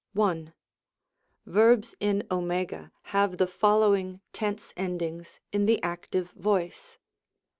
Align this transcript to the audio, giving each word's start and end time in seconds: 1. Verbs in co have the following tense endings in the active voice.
1. 0.13 0.51
Verbs 1.45 1.93
in 1.99 2.23
co 2.27 2.89
have 3.03 3.37
the 3.37 3.45
following 3.45 4.19
tense 4.33 4.73
endings 4.75 5.39
in 5.51 5.67
the 5.67 5.79
active 5.83 6.31
voice. 6.31 6.97